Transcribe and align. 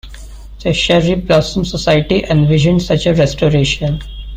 The 0.63 0.73
Cherry 0.73 1.13
Blossom 1.13 1.63
Society 1.63 2.25
envisioned 2.27 2.81
such 2.81 3.05
a 3.05 3.13
restoration. 3.13 4.01